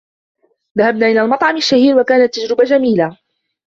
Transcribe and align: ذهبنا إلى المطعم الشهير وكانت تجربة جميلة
ذهبنا 0.77 1.05
إلى 1.07 1.21
المطعم 1.21 1.57
الشهير 1.57 1.97
وكانت 1.99 2.33
تجربة 2.35 2.63
جميلة 2.63 3.17